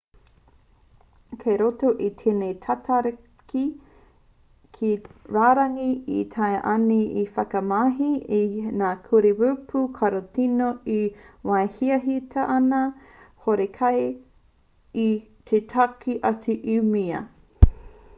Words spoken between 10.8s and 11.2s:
i